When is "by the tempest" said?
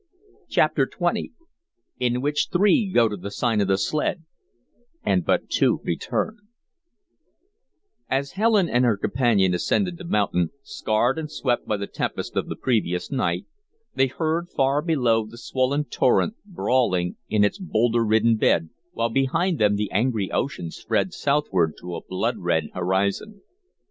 11.67-12.35